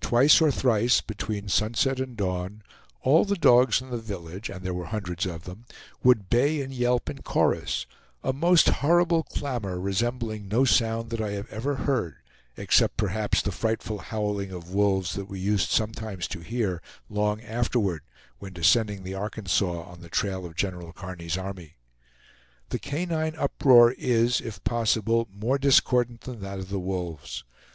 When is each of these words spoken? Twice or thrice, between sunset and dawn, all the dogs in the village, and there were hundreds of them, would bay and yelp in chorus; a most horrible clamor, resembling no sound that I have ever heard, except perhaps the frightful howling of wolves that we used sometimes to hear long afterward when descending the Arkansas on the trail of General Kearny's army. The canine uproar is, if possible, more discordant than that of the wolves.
Twice 0.00 0.40
or 0.40 0.50
thrice, 0.50 1.02
between 1.02 1.50
sunset 1.50 2.00
and 2.00 2.16
dawn, 2.16 2.62
all 3.02 3.26
the 3.26 3.34
dogs 3.36 3.82
in 3.82 3.90
the 3.90 3.98
village, 3.98 4.48
and 4.48 4.62
there 4.64 4.72
were 4.72 4.86
hundreds 4.86 5.26
of 5.26 5.44
them, 5.44 5.66
would 6.02 6.30
bay 6.30 6.62
and 6.62 6.72
yelp 6.72 7.10
in 7.10 7.20
chorus; 7.20 7.84
a 8.24 8.32
most 8.32 8.70
horrible 8.80 9.22
clamor, 9.22 9.78
resembling 9.78 10.48
no 10.48 10.64
sound 10.64 11.10
that 11.10 11.20
I 11.20 11.32
have 11.32 11.50
ever 11.50 11.74
heard, 11.74 12.16
except 12.56 12.96
perhaps 12.96 13.42
the 13.42 13.52
frightful 13.52 13.98
howling 13.98 14.50
of 14.50 14.72
wolves 14.72 15.12
that 15.12 15.28
we 15.28 15.40
used 15.40 15.68
sometimes 15.68 16.26
to 16.28 16.40
hear 16.40 16.80
long 17.10 17.42
afterward 17.42 18.00
when 18.38 18.54
descending 18.54 19.02
the 19.02 19.12
Arkansas 19.12 19.82
on 19.82 20.00
the 20.00 20.08
trail 20.08 20.46
of 20.46 20.56
General 20.56 20.94
Kearny's 20.94 21.36
army. 21.36 21.74
The 22.70 22.78
canine 22.78 23.36
uproar 23.36 23.92
is, 23.98 24.40
if 24.40 24.64
possible, 24.64 25.28
more 25.30 25.58
discordant 25.58 26.22
than 26.22 26.40
that 26.40 26.60
of 26.60 26.70
the 26.70 26.78
wolves. 26.80 27.44